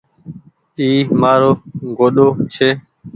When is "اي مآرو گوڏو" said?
0.79-2.27